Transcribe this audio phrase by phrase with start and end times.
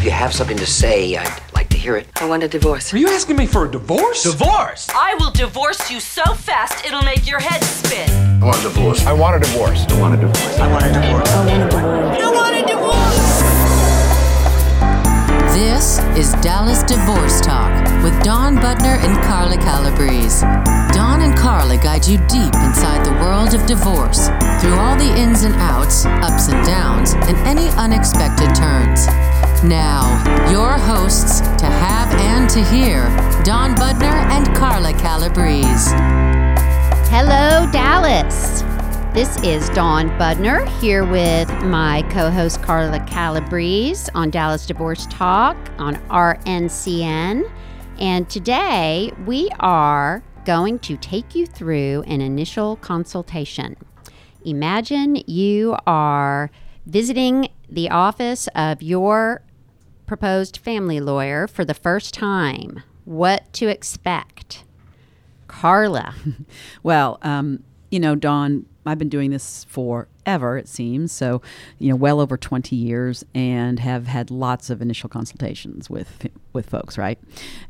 [0.00, 2.06] If you have something to say, I'd like to hear it.
[2.22, 2.94] I want a divorce.
[2.94, 4.22] Are you asking me for a divorce?
[4.22, 4.88] Divorce?
[4.94, 8.08] I will divorce you so fast it'll make your head spin.
[8.42, 9.04] I want a divorce.
[9.04, 9.84] I want a divorce.
[9.90, 10.58] I want a divorce.
[10.58, 11.28] I want a divorce.
[11.28, 13.20] I want a divorce.
[15.52, 17.70] This is Dallas Divorce Talk
[18.02, 20.40] with Dawn Budner and Carla Calabrese.
[20.96, 24.28] Dawn and Carla guide you deep inside the world of divorce
[24.62, 29.06] through all the ins and outs, ups and downs, and any unexpected turns.
[29.64, 33.02] Now, your hosts to have and to hear,
[33.44, 35.90] Dawn Budner and Carla Calabrese.
[37.10, 38.62] Hello, Dallas.
[39.12, 45.58] This is Dawn Budner here with my co host Carla Calabrese on Dallas Divorce Talk
[45.76, 47.42] on RNCN.
[47.98, 53.76] And today we are going to take you through an initial consultation.
[54.42, 56.50] Imagine you are
[56.86, 59.42] visiting the office of your
[60.10, 62.82] proposed family lawyer for the first time.
[63.04, 64.64] What to expect?
[65.46, 66.16] Carla.
[66.82, 69.62] Well, um, you know, Dawn, I've been doing this
[70.24, 71.12] forever, it seems.
[71.12, 71.42] So,
[71.78, 76.68] you know, well over 20 years and have had lots of initial consultations with with
[76.68, 77.18] folks, right?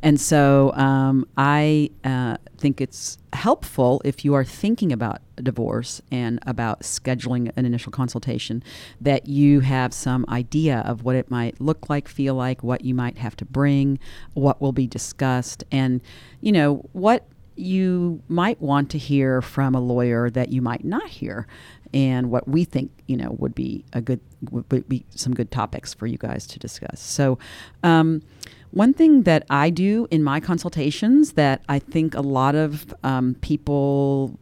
[0.02, 6.00] And so um, I uh, think it's helpful if you are thinking about a divorce
[6.10, 8.62] and about scheduling an initial consultation
[9.00, 12.94] that you have some idea of what it might look like, feel like, what you
[12.94, 13.98] might have to bring,
[14.32, 16.00] what will be discussed, and,
[16.40, 17.26] you know, what
[17.56, 21.46] you might want to hear from a lawyer that you might not hear
[21.92, 25.92] and what we think you know would be a good would be some good topics
[25.92, 27.38] for you guys to discuss so
[27.82, 28.22] um,
[28.70, 33.34] one thing that i do in my consultations that i think a lot of um,
[33.41, 34.38] people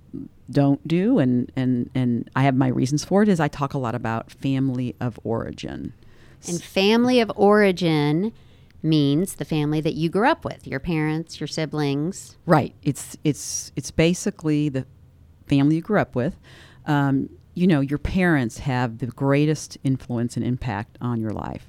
[0.51, 3.79] don't do and, and and i have my reasons for it is i talk a
[3.79, 5.93] lot about family of origin
[6.47, 8.33] And family of origin
[8.83, 12.37] means the family that you grew up with, your parents, your siblings.
[12.47, 12.75] Right.
[12.83, 14.87] It's it's it's basically the
[15.47, 16.39] family you grew up with.
[16.87, 17.29] Um,
[17.59, 21.69] you know, your parents have the greatest influence and impact on your life,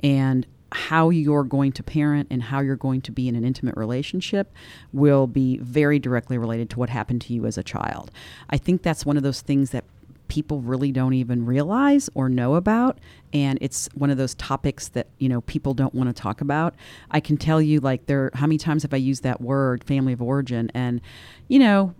[0.00, 3.76] and how you're going to parent and how you're going to be in an intimate
[3.76, 4.52] relationship
[4.92, 8.10] will be very directly related to what happened to you as a child.
[8.50, 9.84] I think that's one of those things that
[10.26, 12.98] people really don't even realize or know about
[13.32, 16.74] and it's one of those topics that you know people don't want to talk about.
[17.10, 20.12] I can tell you like there how many times have i used that word family
[20.12, 21.00] of origin and
[21.48, 21.94] you know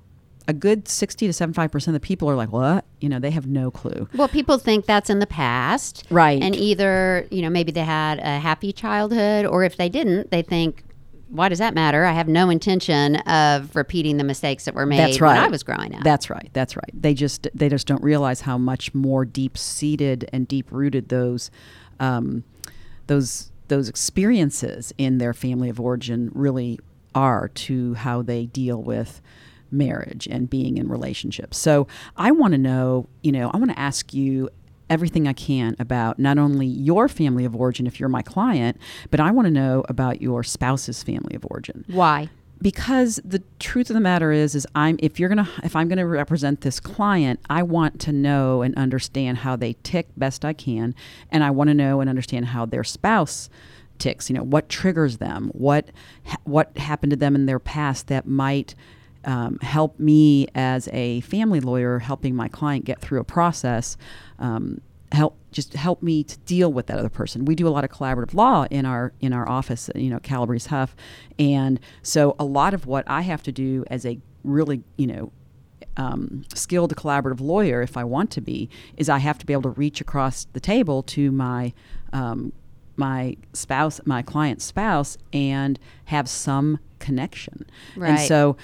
[0.47, 3.47] a good 60 to 75% of the people are like what you know they have
[3.47, 6.05] no clue Well, people think that's in the past.
[6.11, 6.43] Right.
[6.43, 10.43] And either, you know, maybe they had a happy childhood, or if they didn't, they
[10.43, 10.83] think,
[11.29, 12.05] why does that matter?
[12.05, 15.35] I have no intention of repeating the mistakes that were made That's right.
[15.37, 16.03] when I was growing up.
[16.03, 16.49] That's right.
[16.53, 16.91] That's right.
[16.93, 21.51] They just they just don't realize how much more deep seated and deep rooted those
[22.01, 22.45] um,
[23.07, 26.79] those those experiences in their family of origin really
[27.15, 29.21] are to how they deal with
[29.71, 31.59] marriage and being in relationships.
[31.59, 31.87] So
[32.17, 34.49] I want to know, you know, I want to ask you
[34.91, 38.79] everything I can about not only your family of origin if you're my client,
[39.11, 42.31] but I want to know about your spouse's family of origin Why?
[42.61, 46.07] because the truth of the matter is is i'm if you're gonna if i'm gonna
[46.07, 50.95] represent this client i want to know and understand how they tick best i can
[51.31, 53.49] and i want to know and understand how their spouse
[53.99, 55.91] ticks you know what triggers them what
[56.25, 58.75] ha- what happened to them in their past that might
[59.29, 63.97] um, help me as a family lawyer helping my client get through a process
[64.39, 64.81] um,
[65.13, 67.45] help just help me to deal with that other person.
[67.45, 70.69] We do a lot of collaborative law in our in our office, you know, Calabrese
[70.69, 70.95] Huff,
[71.39, 75.33] and so a lot of what I have to do as a really you know
[75.97, 79.63] um, skilled collaborative lawyer, if I want to be, is I have to be able
[79.63, 81.73] to reach across the table to my
[82.13, 82.53] um,
[82.97, 87.67] my spouse, my client's spouse, and have some connection.
[88.19, 88.57] And so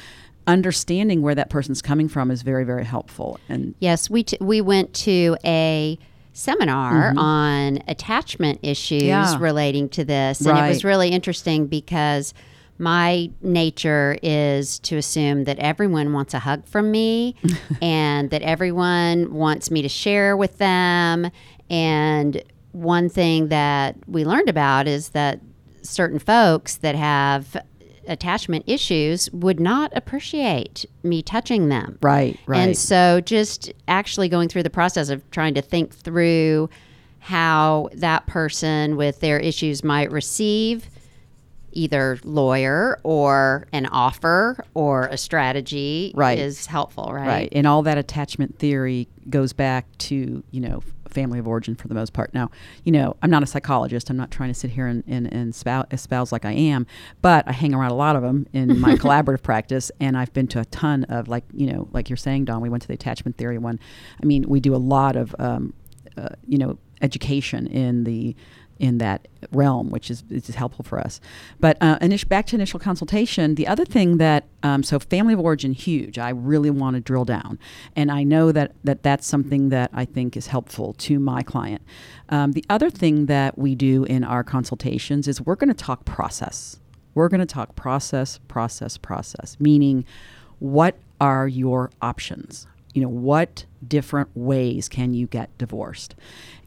[0.47, 3.39] understanding where that person's coming from is very very helpful.
[3.49, 5.99] And Yes, we t- we went to a
[6.33, 7.19] seminar Mhm.
[7.19, 9.37] on attachment issues Yeah.
[9.39, 12.35] relating to this, and it was really interesting because
[12.77, 17.37] my nature is to assume that everyone wants a hug from me
[17.81, 21.31] and that everyone wants me to share with them
[21.71, 22.43] and
[22.73, 25.39] one thing that we learned about is that
[25.83, 27.57] certain folks that have
[28.07, 32.59] attachment issues would not appreciate me touching them right, right.
[32.59, 36.69] and so just actually going through the process of trying to think through
[37.21, 40.89] how that person with their issues might receive
[41.73, 46.39] either lawyer or an offer or a strategy Right.
[46.39, 47.27] is helpful, right?
[47.27, 47.49] Right.
[47.53, 50.83] And all that attachment theory goes back to, you know,
[51.15, 52.35] family of origin for the most part.
[52.35, 52.51] Now,
[52.85, 54.11] you know, I'm not a psychologist.
[54.11, 56.87] I'm not trying to sit here and, and, and espouse, espouse like I am,
[57.23, 60.49] but I hang around a lot of them in my collaborative practice, and I've been
[60.49, 62.61] to a ton of like, you know, like you're saying, Dawn.
[62.61, 63.79] We went to the attachment theory one.
[64.23, 65.73] I mean, we do a lot of, um,
[66.17, 68.35] uh, you know, education in the
[68.79, 71.21] in that realm, which is, is helpful for us.
[71.61, 75.41] But uh, initial, back to initial consultation, the other thing that, um, so family of
[75.41, 76.19] origin, huge.
[76.19, 77.59] I really want to drill down.
[77.95, 81.83] And I know that, that that's something that I think is helpful to my client.
[82.29, 86.05] Um, the other thing that we do in our consultations is we're going to talk
[86.05, 86.81] process.
[87.15, 90.05] We're going to talk process, process, process, meaning
[90.59, 92.67] what are your options?
[92.95, 96.15] You know, what different ways can you get divorced?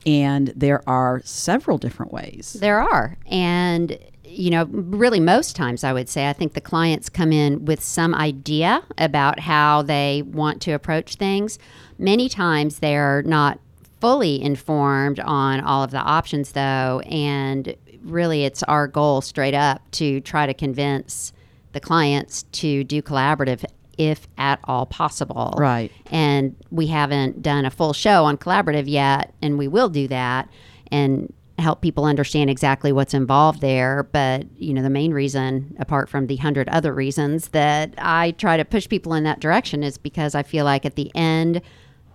[0.05, 2.55] And there are several different ways.
[2.59, 3.17] There are.
[3.25, 7.65] And, you know, really most times I would say, I think the clients come in
[7.65, 11.57] with some idea about how they want to approach things.
[11.97, 13.59] Many times they're not
[13.99, 17.01] fully informed on all of the options, though.
[17.05, 21.33] And really, it's our goal straight up to try to convince
[21.73, 23.65] the clients to do collaborative
[23.97, 25.53] if at all possible.
[25.57, 25.91] Right.
[26.11, 30.49] And we haven't done a full show on collaborative yet, and we will do that
[30.91, 34.03] and help people understand exactly what's involved there.
[34.03, 38.57] But, you know, the main reason, apart from the hundred other reasons that I try
[38.57, 41.61] to push people in that direction, is because I feel like at the end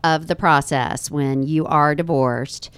[0.05, 2.70] of the process, when you are divorced,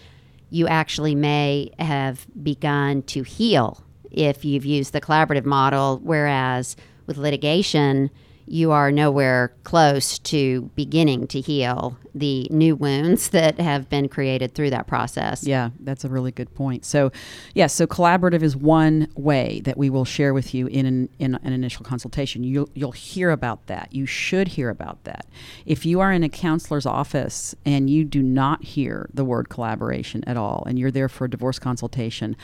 [0.50, 6.76] you actually may have begun to heal if you've used the collaborative model, whereas
[7.06, 8.10] with litigation,
[8.46, 14.54] you are nowhere close to beginning to heal the new wounds that have been created
[14.54, 15.46] through that process.
[15.46, 16.84] Yeah, that's a really good point.
[16.84, 20.86] So, yes, yeah, so collaborative is one way that we will share with you in
[20.86, 22.44] an, in an initial consultation.
[22.44, 23.92] You'll, you'll hear about that.
[23.92, 25.26] You should hear about that.
[25.66, 30.22] If you are in a counselor's office and you do not hear the word collaboration
[30.26, 32.36] at all, and you're there for a divorce consultation,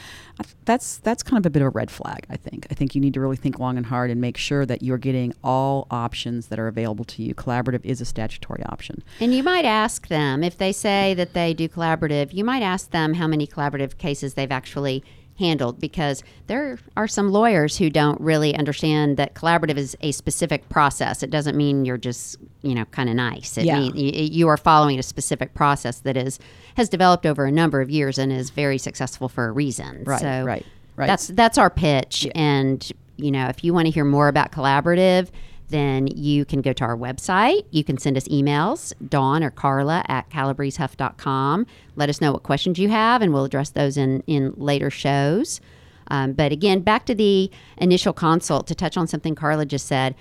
[0.65, 2.25] that's that's kind of a bit of a red flag.
[2.29, 2.67] I think.
[2.71, 4.99] I think you need to really think long and hard and make sure that you're
[4.99, 7.35] getting all options that are available to you.
[7.35, 9.03] Collaborative is a statutory option.
[9.21, 12.33] And you might ask them if they say that they do collaborative.
[12.33, 15.05] You might ask them how many collaborative cases they've actually
[15.39, 20.69] handled because there are some lawyers who don't really understand that collaborative is a specific
[20.69, 21.23] process.
[21.23, 23.57] It doesn't mean you're just, you know, kind of nice.
[23.57, 23.81] It yeah.
[23.81, 26.39] mean you, you are following a specific process that is
[26.77, 30.05] has developed over a number of years and is very successful for a reason.
[30.05, 30.67] Right, so right,
[30.97, 31.07] right.
[31.07, 32.33] That's that's our pitch Yeah.
[32.35, 35.31] and you know, if you want to hear more about collaborative,
[35.71, 37.65] then you can go to our website.
[37.71, 41.67] You can send us emails, Dawn or Carla at calabresehuff.com.
[41.97, 45.61] Let us know what questions you have, and we'll address those in, in later shows.
[46.09, 50.15] Um, but again, back to the initial consult to touch on something Carla just said.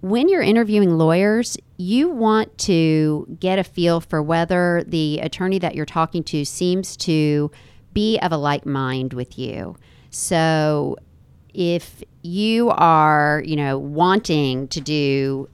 [0.00, 5.74] When you're interviewing lawyers, you want to get a feel for whether the attorney that
[5.74, 7.50] you're talking to seems to
[7.92, 9.76] be of a like mind with you.
[10.10, 10.96] So
[11.52, 15.48] if you are, you know, wanting to do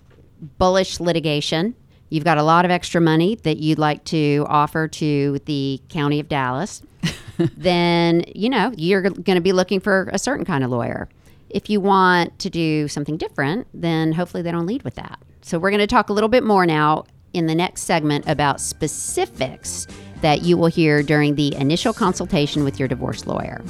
[0.59, 1.75] bullish litigation,
[2.11, 6.21] you've got a lot of extra money that you'd like to offer to the county
[6.21, 6.83] of Dallas,
[7.57, 11.09] then, you know, you're going to be looking for a certain kind of lawyer.
[11.49, 15.21] If you want to do something different, then hopefully they don't lead with that.
[15.43, 18.61] So we're going to talk a little bit more now in the next segment about
[18.61, 19.87] specifics
[20.23, 23.63] that you will hear during the initial consultation with your divorce lawyer.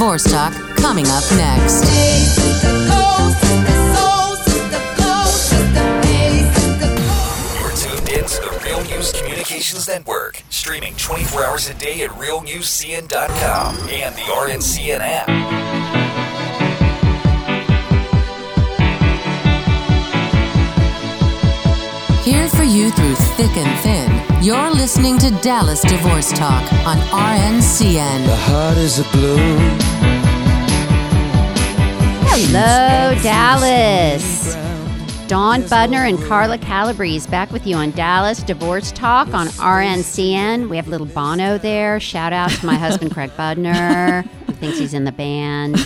[0.00, 1.84] Divorce Talk coming up next.
[7.60, 12.08] You're tuned in to the Real News Communications Network, streaming 24 hours a day at
[12.12, 15.70] realnewscn.com and the RNCN app.
[22.24, 24.42] Here for you through thick and thin.
[24.42, 28.24] You're listening to Dallas Divorce Talk on RNCN.
[28.46, 29.89] heart is a glue.
[32.42, 34.54] Hello, Dallas.
[35.28, 40.70] Dawn Budner and Carla Calabrese back with you on Dallas Divorce Talk on RNCN.
[40.70, 42.00] We have little Bono there.
[42.00, 45.78] Shout out to my husband, Craig Budner, who thinks he's in the band.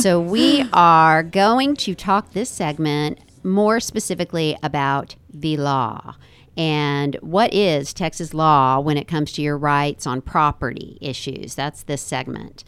[0.00, 6.16] So, we are going to talk this segment more specifically about the law
[6.56, 11.54] and what is Texas law when it comes to your rights on property issues.
[11.54, 12.64] That's this segment.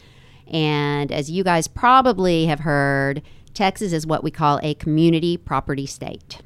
[0.52, 3.22] And as you guys probably have heard,
[3.54, 6.40] Texas is what we call a community property state.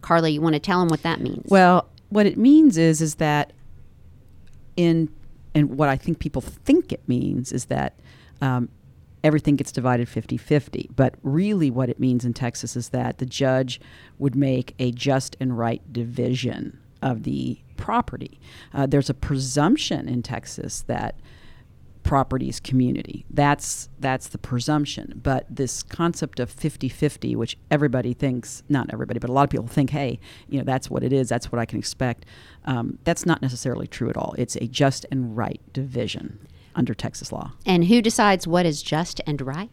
[0.00, 1.46] Carla, you want to tell them what that means?
[1.50, 3.52] Well, what it means is is that
[4.76, 5.10] in
[5.54, 7.98] and what I think people think it means is that
[8.40, 8.68] um,
[9.24, 10.90] everything gets divided 50 50.
[10.94, 13.80] But really, what it means in Texas is that the judge
[14.18, 18.38] would make a just and right division of the property.
[18.74, 21.16] Uh, there's a presumption in Texas that
[22.10, 23.24] property is community.
[23.30, 25.20] That's that's the presumption.
[25.22, 29.68] But this concept of 50-50, which everybody thinks, not everybody, but a lot of people
[29.68, 31.28] think, hey, you know, that's what it is.
[31.28, 32.26] That's what I can expect.
[32.64, 34.34] Um, that's not necessarily true at all.
[34.36, 37.52] It's a just and right division under Texas law.
[37.64, 39.70] And who decides what is just and right?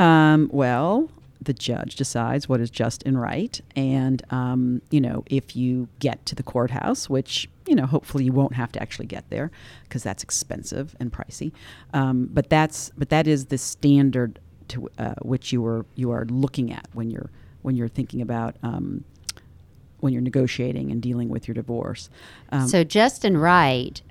[0.00, 1.12] Um, well,
[1.44, 3.60] the judge decides what is just and right.
[3.76, 8.32] And, um, you know, if you get to the courthouse, which, you know, hopefully you
[8.32, 9.50] won't have to actually get there
[9.84, 11.52] because that's expensive and pricey.
[11.92, 16.24] Um, but that's, but that is the standard to uh, which you are, you are
[16.26, 17.30] looking at when you're,
[17.62, 19.04] when you're thinking about, um,
[20.00, 22.10] when you're negotiating and dealing with your divorce.
[22.50, 24.02] Um, so just and right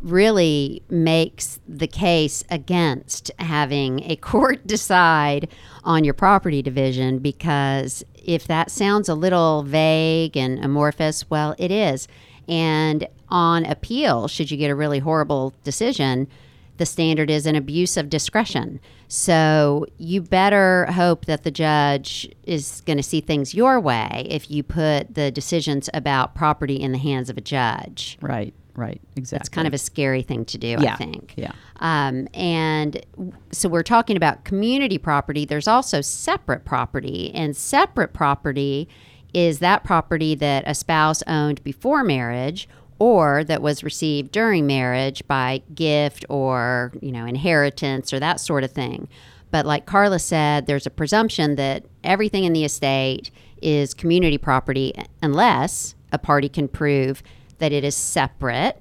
[0.00, 5.48] really makes the case against having a court decide
[5.84, 11.70] on your property division because if that sounds a little vague and amorphous, well, it
[11.70, 12.08] is.
[12.48, 16.28] And on appeal, should you get a really horrible decision,
[16.76, 18.80] the standard is an abuse of discretion.
[19.08, 24.50] So you better hope that the judge is going to see things your way if
[24.50, 28.18] you put the decisions about property in the hands of a judge.
[28.20, 29.42] right, right, exactly.
[29.42, 31.34] It's kind of a scary thing to do, I think.
[31.36, 31.52] yeah.
[31.80, 33.04] Um, and
[33.52, 35.44] so we're talking about community property.
[35.44, 38.88] There's also separate property, and separate property
[39.34, 42.68] is that property that a spouse owned before marriage
[42.98, 48.64] or that was received during marriage by gift or you know inheritance or that sort
[48.64, 49.08] of thing.
[49.50, 53.30] But like Carla said, there's a presumption that everything in the estate
[53.62, 54.92] is community property
[55.22, 57.22] unless a party can prove
[57.58, 58.80] that it is separate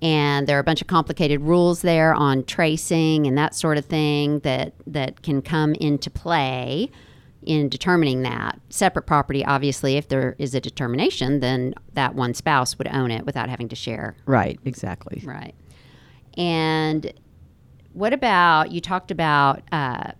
[0.00, 3.84] and there are a bunch of complicated rules there on tracing and that sort of
[3.84, 6.90] thing that that can come into play
[7.42, 8.60] in determining that.
[8.70, 13.26] Separate property obviously if there is a determination then that one spouse would own it
[13.26, 14.16] without having to share.
[14.26, 15.22] Right, exactly.
[15.24, 15.54] right.
[16.36, 17.12] And
[17.92, 20.12] what about you talked about uh,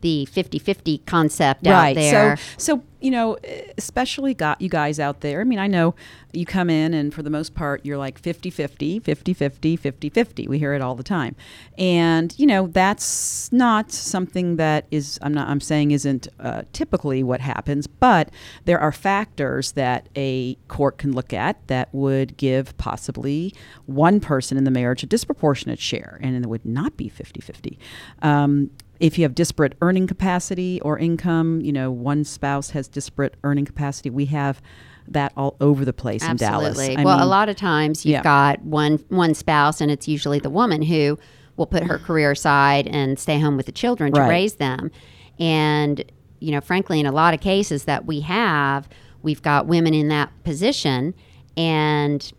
[0.00, 1.94] the 50-50 concept out right.
[1.94, 3.38] there So, so you know,
[3.78, 5.40] especially got you guys out there.
[5.40, 5.94] I mean, I know
[6.32, 10.48] you come in and for the most part you're like 50-50, 50-50, 50-50.
[10.48, 11.34] We hear it all the time.
[11.78, 17.22] And, you know, that's not something that is I'm not I'm saying isn't uh, typically
[17.22, 18.30] what happens, but
[18.66, 23.54] there are factors that a court can look at that would give possibly
[23.86, 27.78] one person in the marriage a disproportionate share and it would not be 50-50.
[28.20, 33.34] Um, if you have disparate earning capacity or income, you know, one spouse has disparate
[33.42, 34.10] earning capacity.
[34.10, 34.60] We have
[35.08, 36.78] that all over the place in Dallas.
[36.78, 36.96] Absolutely.
[36.98, 38.22] I well, a lot of times you've yeah.
[38.22, 41.18] got one one spouse, and it's usually the woman who
[41.56, 44.28] will put her career aside and stay home with the children to Right.
[44.28, 44.90] raise them.
[45.38, 46.04] And
[46.38, 48.88] you know, frankly, in a lot of cases that we have,
[49.22, 51.14] we've got women in that position,
[51.56, 52.32] and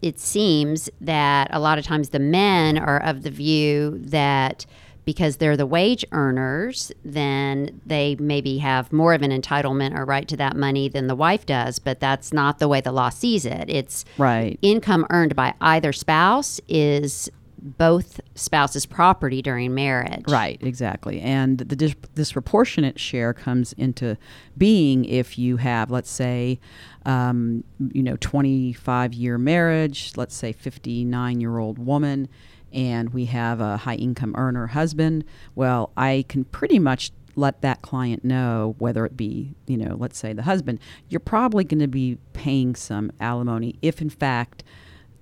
[0.00, 4.64] it seems that a lot of times the men are of the view that
[5.08, 10.28] because they're the wage earners, then they maybe have more of an entitlement or right
[10.28, 11.78] to that money than the wife does.
[11.78, 13.64] But that's not the way the law sees it.
[13.70, 14.58] It's Right.
[14.60, 20.24] income earned by either spouse is both spouses' property during marriage.
[20.28, 21.22] Right, exactly.
[21.22, 24.18] And the dis- disproportionate share comes into
[24.58, 26.60] being if you have, let's say,
[27.06, 32.28] um, you know, 25 year marriage, let's say 59 year old woman,
[32.72, 35.24] and we have a high income earner husband.
[35.54, 40.18] Well, I can pretty much let that client know whether it be you know let's
[40.18, 44.64] say the husband you're probably going to be paying some alimony if in fact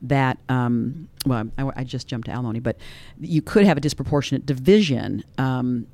[0.00, 2.78] that um, well I, I just jumped to alimony but
[3.20, 5.86] you could have a disproportionate division um,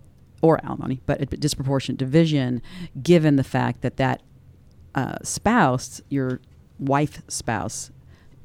[0.43, 2.63] or alimony but a disproportionate division
[3.03, 4.23] given the fact that that
[4.95, 6.41] uh, spouse your
[6.79, 7.91] wife spouse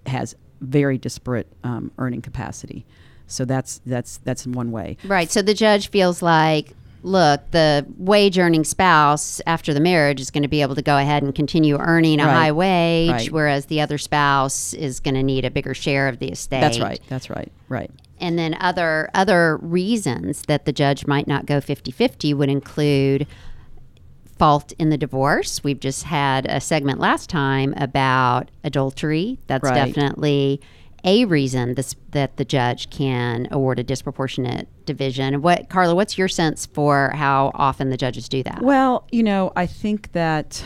[0.07, 2.85] has very disparate um, earning capacity
[3.27, 5.29] so that's that's that's one way Right.
[5.29, 6.71] So the judge feels like,
[7.03, 10.97] look, the wage earning spouse after the marriage is going to be able to go
[10.97, 12.33] ahead and continue earning a Right.
[12.33, 13.31] high wage, Right.
[13.31, 16.61] whereas the other spouse is going to need a bigger share of the estate.
[16.61, 21.45] that's right that's right right And then other other reasons that the judge might not
[21.45, 23.27] go 50-50 would include
[24.37, 25.63] fault in the divorce.
[25.63, 29.39] We've just had a segment last time about adultery.
[29.47, 29.75] That's Right.
[29.75, 30.61] definitely
[31.03, 35.41] a reason this, that the judge can award a disproportionate division.
[35.41, 38.61] What Carla, what's your sense for how often the judges do that?
[38.61, 40.63] Well, you know, I think that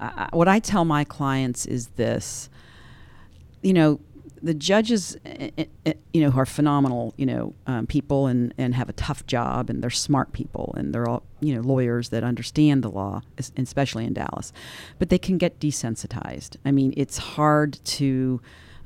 [0.00, 2.48] uh, what I tell my clients is this
[3.60, 3.98] you know,
[4.42, 8.54] the judges, eh, eh, eh, you know, who are phenomenal, you know, um, people and,
[8.58, 12.10] and have a tough job, and they're smart people, and they're all, you know, lawyers
[12.10, 13.22] that understand the law,
[13.56, 14.52] especially in Dallas.
[14.98, 16.56] But they can get desensitized.
[16.64, 18.40] I mean, it's hard to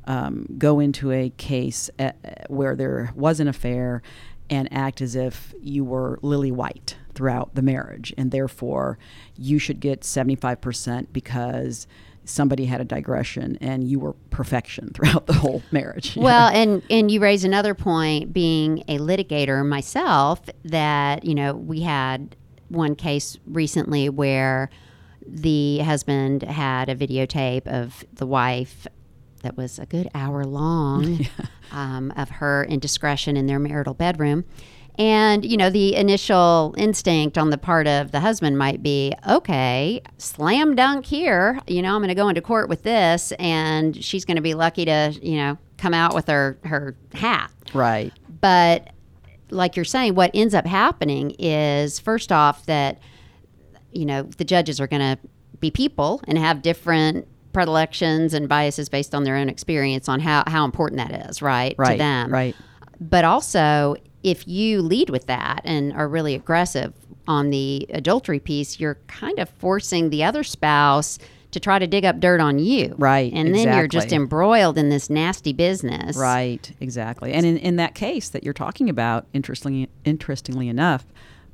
[0.05, 2.11] um, go into a case uh
[2.49, 4.03] where there was an affair
[4.51, 8.99] and act as if you were lily white throughout the marriage, and therefore
[9.37, 11.87] you should get 75% because
[12.25, 16.17] somebody had a digression and you were perfection throughout the whole marriage.
[16.23, 21.81] Well, and and you raise another point, being a litigator myself, that you know we
[21.81, 22.37] had
[22.69, 24.71] one case recently where
[25.27, 28.87] the husband had a videotape of the wife
[29.43, 31.27] that was a good hour long
[31.73, 34.45] um, of her indiscretion in their marital bedroom.
[34.99, 40.03] And, you know, the initial instinct on the part of the husband might be okay,
[40.19, 41.59] slam dunk here.
[41.67, 44.55] You know, I'm going to go into court with this, and she's going to be
[44.55, 47.51] lucky to, you know, come out with her, her hat.
[47.75, 48.13] right.
[48.41, 48.91] But
[49.51, 52.99] like you're saying, what ends up happening is first off, that,
[53.93, 55.19] you know, the judges are going to
[55.61, 60.43] be people and have different predilections and biases based on their own experience on how,
[60.47, 61.93] how important that is, right, Right.
[61.93, 62.57] to them Right.
[63.11, 66.93] But also if you lead with that and are really aggressive
[67.27, 71.19] on the adultery piece you're kind of forcing the other spouse
[71.53, 72.95] to try to dig up dirt on you.
[72.99, 76.17] Right, and then you're just embroiled in this nasty business.
[76.17, 77.33] Right, exactly.
[77.33, 81.05] And in, in that case that you're talking about, interestingly, interestingly enough,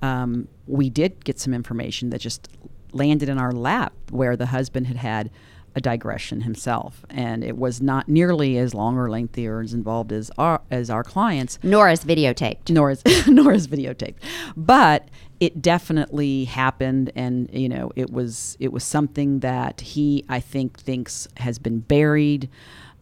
[0.00, 2.48] um, we did get some information that just
[2.92, 5.30] landed in our lap where the husband had had
[5.78, 10.12] a digression himself, and it was not nearly as long or lengthy or as involved
[10.12, 11.58] as our as our clients.
[11.62, 14.16] nor is videotaped nor is nor is videotaped.
[14.56, 15.08] But
[15.40, 20.78] it definitely happened, and you know, it was it was something that he, I think,
[20.78, 22.48] thinks has been buried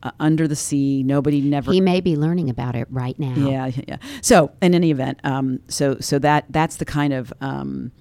[0.02, 1.02] uh, under the sea.
[1.02, 1.72] Nobody never.
[1.72, 3.96] he may be learning about it right now yeah, yeah.
[4.20, 7.92] So in any event, um, so so that that's the kind of um,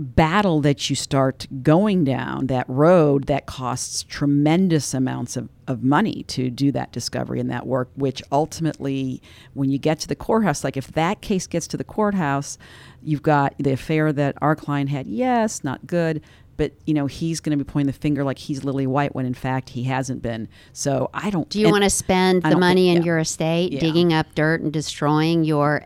[0.00, 6.22] battle that you start going down that road that costs tremendous amounts of, of money
[6.24, 9.20] to do that discovery and that work which ultimately
[9.54, 12.56] when you get to the courthouse like if that case gets to the courthouse
[13.02, 16.22] you've got the affair that our client had yes not good
[16.56, 19.26] but you know he's going to be pointing the finger like he's lily white when
[19.26, 22.86] in fact he hasn't been so i don't do you want to spend the money
[22.86, 23.06] think- in yeah.
[23.06, 23.80] your estate Yeah.
[23.80, 25.84] digging up dirt and destroying your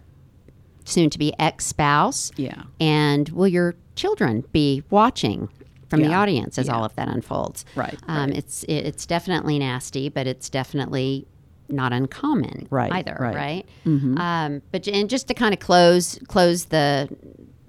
[0.85, 5.49] soon to be ex-spouse yeah and will your children be watching
[5.89, 6.75] from the audience as Yeah.
[6.75, 8.39] all of that unfolds Right, um, right.
[8.39, 11.27] it's it, it's definitely nasty but it's definitely
[11.69, 13.65] not uncommon Right, either right.
[13.87, 14.19] Mm-hmm.
[14.19, 17.09] um, but and just to kind of close close the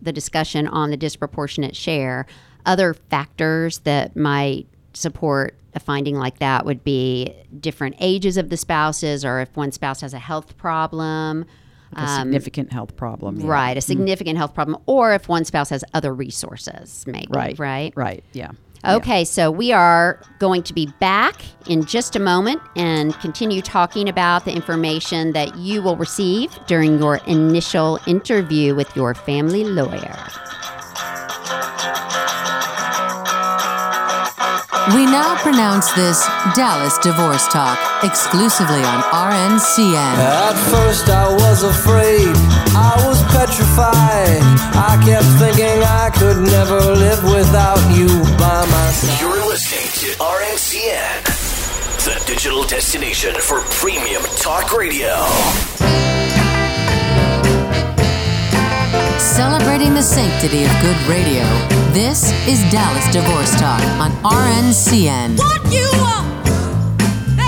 [0.01, 2.25] the discussion on the disproportionate share
[2.65, 8.58] other factors that might support a finding like that would be different ages of the
[8.58, 11.45] spouses or if one spouse has a health problem
[11.95, 13.47] a um, significant health problem yeah.
[13.47, 13.86] Right, a hmm.
[13.86, 17.27] significant health problem, or if one spouse has other resources, maybe.
[17.29, 18.51] right right, right yeah
[18.88, 24.08] Okay, so we are going to be back in just a moment and continue talking
[24.08, 30.15] about the information that you will receive during your initial interview with your family lawyer.
[34.93, 39.95] We now pronounce this Dallas Divorce Talk exclusively on RNCN.
[39.95, 42.30] At first I was afraid,
[42.78, 44.43] I was petrified.
[44.78, 49.19] I kept thinking I could never live without you by my side.
[49.19, 51.24] You're listening to RNCN,
[52.06, 55.15] the digital destination for premium talk radio.
[59.36, 61.43] Celebrating the sanctity of good radio.
[61.91, 65.38] This is Dallas Divorce Talk on RNCN.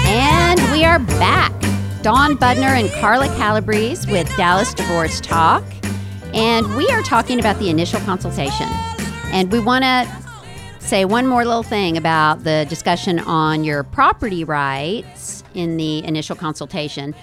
[0.06, 1.54] And we are back.
[2.02, 5.64] Dawn Budner and Carla Calabrese with Dallas Divorce Talk.
[6.34, 8.68] And we are talking about the initial consultation.
[9.32, 14.44] And we want to say one more little thing about the discussion on your property
[14.44, 17.16] rights in the initial consultation.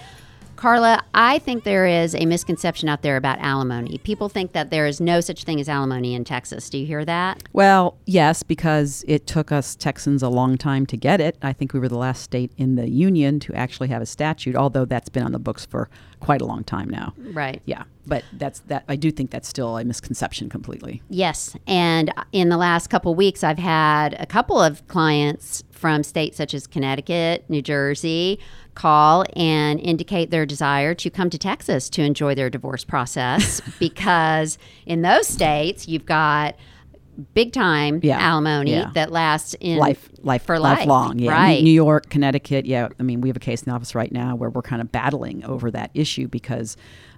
[0.55, 3.97] Carla, I think there is a misconception out there about alimony.
[3.99, 6.69] People think that there is no such thing as alimony in Texas.
[6.69, 7.43] Do you hear that?
[7.53, 11.37] Well, yes, because it took us Texans a long time to get it.
[11.41, 14.55] I think we were the last state in the union to actually have a statute,
[14.55, 15.89] although that's been on the books for
[16.19, 17.13] quite a long time now.
[17.17, 17.61] Right.
[17.65, 18.83] Yeah, but that's that.
[18.87, 21.03] I do think that's still a misconception completely.
[21.09, 26.37] Yes, and in the last couple weeks, I've had a couple of clients from states
[26.37, 28.39] such as Connecticut, New Jersey,
[28.75, 34.57] call and indicate their desire to come to Texas to enjoy their divorce process because
[34.85, 36.55] in those states, you've got
[37.33, 38.91] big time Yeah, alimony yeah.
[38.93, 40.79] that lasts in life, life for life.
[40.79, 41.17] lifelong.
[41.17, 41.63] Yeah, right.
[41.63, 42.65] New York, Connecticut.
[42.65, 44.81] Yeah, I mean, we have a case in the office right now where we're kind
[44.81, 46.75] of battling over that issue because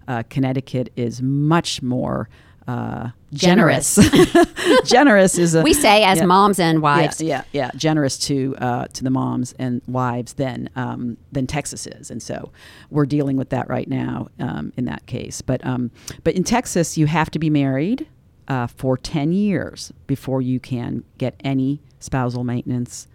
[0.07, 2.29] uh, Connecticut is much more.
[2.67, 3.97] Uh, generous.
[4.85, 6.25] generous is a we say as yeah.
[6.25, 7.21] moms and Yeah, wives.
[7.21, 12.11] yeah, yeah, generous to uh, to the moms and wives than um, than Texas is,
[12.11, 12.51] and so
[12.89, 15.41] we're dealing with that right now um, in that case.
[15.41, 15.91] But um,
[16.25, 18.05] but in Texas, you have to be married
[18.49, 23.07] uh, for ten years before you can get any spousal maintenance,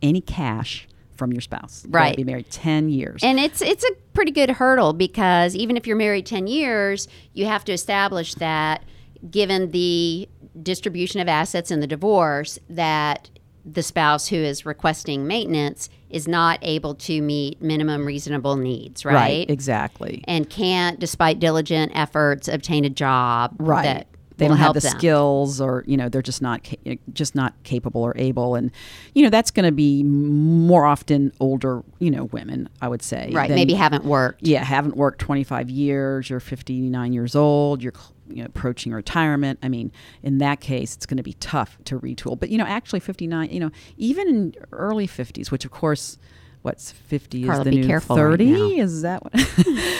[0.00, 1.84] any cash from your spouse.
[1.88, 2.16] Right.
[2.16, 3.22] be married ten years.
[3.22, 7.46] And it's it's a pretty good hurdle because even if you're married 10 years, you
[7.46, 8.82] have to establish that
[9.30, 10.28] given the
[10.60, 13.30] distribution of assets in the divorce that
[13.64, 19.48] the spouse who is requesting maintenance is not able to meet minimum reasonable needs, right?
[19.50, 20.24] exactly.
[20.26, 24.06] And can't despite diligent efforts obtain a job right that
[24.38, 24.98] they don't have the them.
[24.98, 28.70] skills or you know they're just not ca- just not capable or able and
[29.14, 33.30] you know that's going to be more often older you know women i would say
[33.32, 34.46] Right, than- maybe haven't worked.
[34.46, 37.92] yeah haven't worked 25 years you're 59 years old you're
[38.28, 39.90] you know, approaching retirement i mean
[40.22, 43.50] in that case it's going to be tough to retool but you know actually 59
[43.50, 46.18] you know even in early 50s which of course
[46.62, 48.68] what's 50 Carla, is the be new careful right 30 now.
[48.82, 49.32] is that what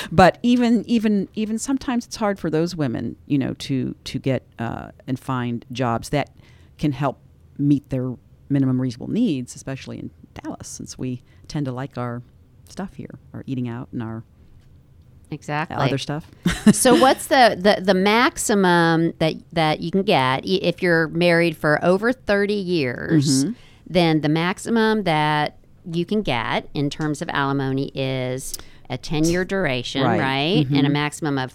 [0.13, 4.43] but even even even sometimes it's hard for those women you know to to get
[4.59, 6.31] uh, and find jobs that
[6.79, 7.21] can help
[7.59, 8.15] meet their
[8.49, 10.11] minimum reasonable needs especially in
[10.43, 12.23] dallas since we tend to like our
[12.69, 14.25] stuff here our eating out and our
[15.31, 15.77] Exactly.
[15.77, 16.31] other stuff
[16.73, 21.79] so what's the, the the maximum that that you can get if you're married for
[21.85, 23.53] over 30 years Mm-hmm.
[23.87, 25.58] then the maximum that
[25.93, 28.57] you can get in terms of alimony is
[28.91, 30.21] a 10 year duration Right.
[30.21, 30.75] right, Mm-hmm.
[30.75, 31.53] and a maximum of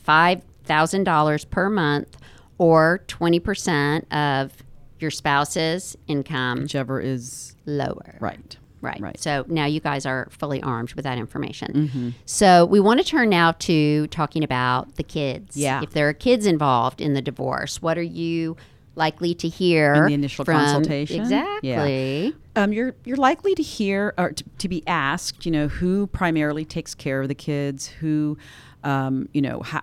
[0.68, 2.18] $5000 per month
[2.58, 4.52] or 20% of
[5.00, 9.00] your spouse's income whichever is lower right Right.
[9.00, 12.14] right So now you guys are fully armed with that information.
[12.26, 15.56] So we want to turn now to talking about the kids.
[15.56, 15.82] Yeah.
[15.82, 18.58] If there are kids involved in the divorce, what are you
[18.96, 21.22] likely to hear In the initial from- consultation?
[21.22, 22.36] Exactly.
[22.56, 26.66] Um, you're you're likely to hear or to, to be asked, you know, who primarily
[26.66, 28.38] takes care of the kids, who,
[28.84, 29.82] um, you know, how,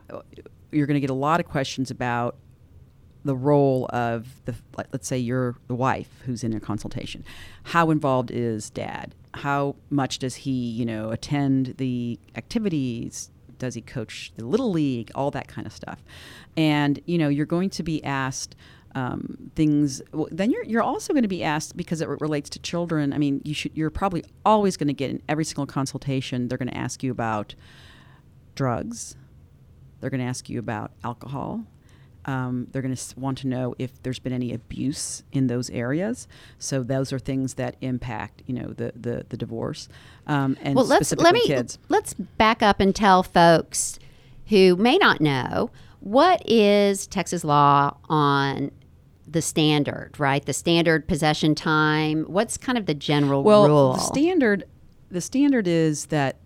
[0.70, 2.36] you're going to get a lot of questions about
[3.24, 4.54] the role of the
[4.92, 7.24] let's say you're the wife who's in a consultation.
[7.64, 9.14] How involved is dad?
[9.34, 13.30] How much does he, you know, attend the activities?
[13.58, 15.10] Does he coach the little league?
[15.14, 16.02] All that kind of stuff.
[16.56, 18.56] And you know, you're going to be asked
[18.94, 20.02] um, things.
[20.12, 23.12] Well, then you're you're also going to be asked because it re- relates to children.
[23.12, 26.48] I mean, you should you're probably always going to get in every single consultation.
[26.48, 27.54] They're going to ask you about
[28.54, 29.16] drugs.
[30.00, 31.64] They're going to ask you about alcohol.
[32.26, 36.28] Um, they're going to want to know if there's been any abuse in those areas.
[36.58, 39.88] So those are things that impact, you know, the the, the divorce
[40.26, 41.78] um, and Well, let's specifically let me kids.
[41.88, 43.98] let's back up and tell folks
[44.48, 48.70] who may not know what is Texas law on
[49.30, 50.44] the standard, right?
[50.44, 52.24] The standard possession time.
[52.24, 53.92] What's kind of the general Well, rule?
[53.94, 54.64] the standard
[55.10, 56.36] the standard is that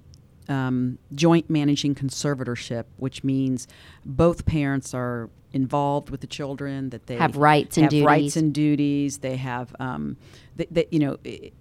[0.49, 3.66] um, joint managing conservatorship, which means
[4.07, 8.37] both parents are involved with the children, that they Have rights and have rights duties.
[8.38, 9.18] and duties.
[9.18, 10.16] They have, um,
[10.57, 11.16] they, you know,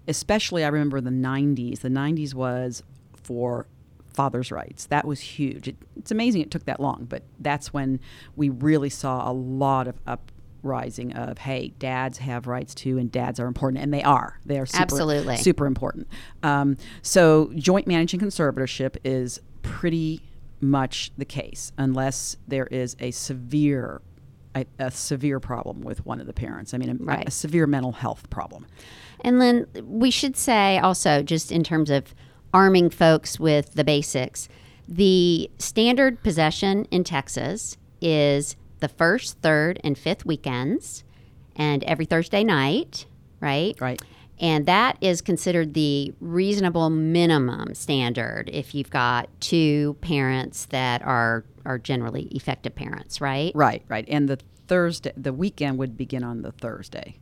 [0.07, 1.79] especially I remember the '90s.
[1.81, 2.83] The '90s was
[3.21, 3.67] for
[4.13, 4.85] father's rights.
[4.87, 5.67] That was huge.
[5.67, 7.99] It, it's amazing it took that long, but that's when
[8.35, 9.95] we really saw a lot of
[10.63, 14.39] uprising of hey, dads have rights too, and dads are important, and they are.
[14.45, 15.37] They are super, Absolutely.
[15.37, 16.07] super important.
[16.41, 20.21] Um, so joint managing conservatorship is pretty
[20.61, 24.01] much the case, unless there is a severe.
[24.55, 26.75] A, a severe problem with one of the parents.
[26.75, 27.27] I mean, a, Right.
[27.27, 28.67] a severe mental health problem.
[29.21, 32.13] And then we should say also, just in terms of
[32.53, 34.47] arming folks with the basics,
[34.87, 41.05] the standard possession in Texas is the first, third, and fifth weekends,
[41.55, 43.05] and every Thursday night,
[43.39, 43.79] right?
[43.79, 44.01] Right.
[44.39, 51.45] And that is considered the reasonable minimum standard if you've got two parents that are
[51.65, 53.53] are generally effective parents, right?
[53.55, 54.03] Right, right.
[54.09, 57.19] And the Thursday, the weekend would begin on the Thursday.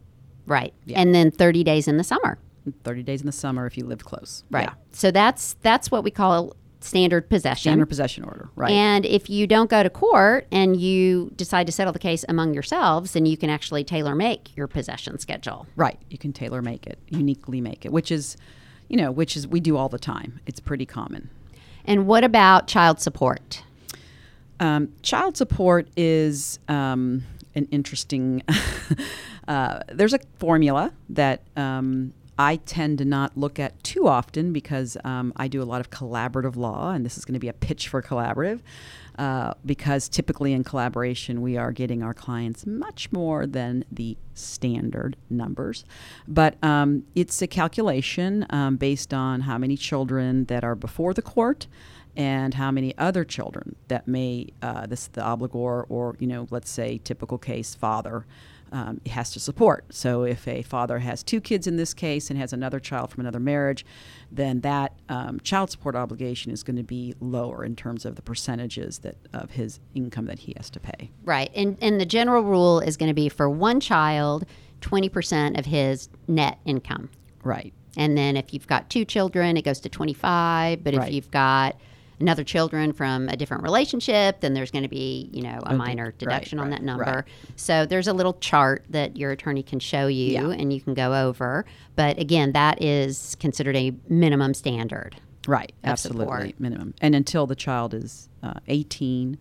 [0.47, 0.73] Right.
[0.85, 0.99] Yeah.
[0.99, 2.39] And then 30 days in the summer.
[2.83, 4.43] 30 days in the summer if you live close.
[4.49, 4.63] Right.
[4.63, 4.73] Yeah.
[4.93, 7.71] So that's that's what we call standard possession.
[7.71, 8.49] Standard possession order.
[8.55, 8.71] Right.
[8.71, 12.53] And if you don't go to court and you decide to settle the case among
[12.53, 15.67] yourselves, then you can actually tailor make your possession schedule.
[15.75, 15.99] right.
[16.09, 18.37] You can tailor make it, uniquely make it, which is,
[18.87, 20.39] you know, which is we do all the time.
[20.45, 21.29] It's pretty common.
[21.85, 23.63] And what about child support?
[24.59, 27.23] Um, child support is um,
[27.55, 28.43] an interesting.
[29.47, 34.97] uh, there's a formula that um, I tend to not look at too often because
[35.03, 37.53] um, I do a lot of collaborative law, and this is going to be a
[37.53, 38.61] pitch for collaborative.
[39.19, 45.17] Uh, because typically in collaboration, we are getting our clients much more than the standard
[45.29, 45.85] numbers.
[46.27, 51.21] But um, it's a calculation um, based on how many children that are before the
[51.21, 51.67] court
[52.17, 56.45] and how many other children that may uh, this is the obligor or you know
[56.49, 58.25] let's say typical case father
[58.71, 59.85] um, has to support.
[59.93, 63.21] So if a father has two kids in this case and has another child from
[63.21, 63.85] another marriage,
[64.31, 68.21] then that um, child support obligation is going to be lower in terms of the
[68.21, 71.11] percentages that of his income that he has to pay.
[71.25, 71.51] Right.
[71.55, 74.45] And and the general rule is going to be for one child,
[74.81, 77.09] 20% of his net income.
[77.43, 77.73] Right.
[77.97, 81.07] And then if you've got two children, it goes to 25, but Right.
[81.09, 81.75] if you've got
[82.21, 85.75] another children from a different relationship, then there's going to be, you know, a Okay.
[85.75, 87.03] minor Right, deduction on right, that number.
[87.03, 87.23] right.
[87.57, 90.49] So there's a little chart that your attorney can show you Yeah.
[90.49, 91.65] and you can go over.
[91.95, 95.15] But again, that is considered a minimum standard.
[95.47, 96.59] Right, absolutely support.
[96.59, 99.37] minimum, and until the child is uh, 18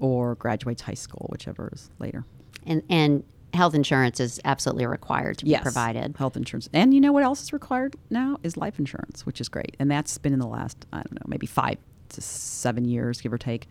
[0.00, 2.24] or graduates high school, whichever is later.
[2.66, 6.16] And and health insurance is absolutely required to be Yes, provided.
[6.18, 9.48] health insurance, and you know what else is required now is life insurance, which is
[9.48, 11.78] great, and that's been in the last I don't know maybe five
[12.14, 13.68] to seven years, give or take.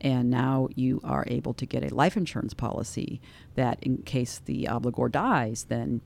[0.00, 3.20] And now you are able to get a life insurance policy
[3.54, 6.00] that, in case the obligor dies, then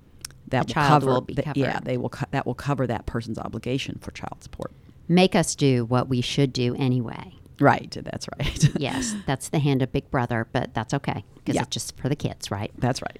[0.48, 1.06] that The will child cover.
[1.12, 2.10] will be the- Yeah, they will.
[2.10, 4.72] Co- that will cover that person's obligation for child support.
[5.08, 7.34] Make us do what we should do anyway.
[7.60, 8.68] Right, that's right.
[8.78, 11.62] Yes, that's the hand of Big Brother, but that's okay because Yeah.
[11.62, 12.70] it's just for the kids, right?
[12.78, 13.18] that's right.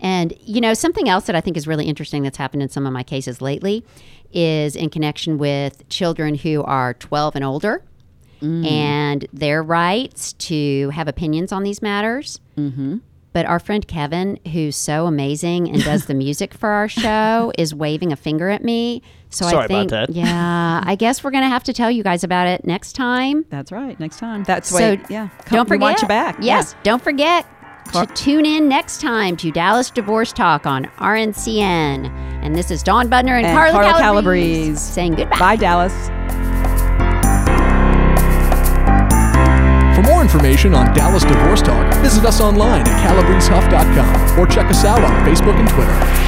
[0.00, 2.84] And you know, something else that I think is really interesting that's happened in some
[2.86, 3.84] of my cases lately
[4.32, 7.82] is in connection with children who are 12 and older
[8.40, 12.40] and their rights to have opinions on these matters.
[12.56, 12.98] Mm-hmm.
[13.32, 17.74] But our friend Kevin, who's so amazing and does the music for our show, is
[17.74, 19.02] waving a finger at me.
[19.28, 20.10] So Sorry I about think, that.
[20.10, 23.44] yeah, I guess we're gonna have to tell you guys about it next time.
[23.50, 23.98] That's right.
[24.00, 24.44] Next time.
[24.44, 25.04] That's So why.
[25.10, 25.28] Yeah.
[25.44, 25.80] Come- don't we forget.
[25.82, 26.38] want you back.
[26.40, 27.44] Yes, don't forget
[27.92, 32.06] to tune in next time to Dallas Divorce Talk on RNCN.
[32.42, 34.76] And this is Dawn Budner and, And Carla, Carla Calabrese, Calabrese.
[34.92, 35.38] saying goodbye.
[35.38, 36.45] Bye, Dallas.
[39.96, 44.84] For more information on Dallas Divorce Talk, visit us online at calabresehuff.com or check us
[44.84, 46.25] out on Facebook and Twitter.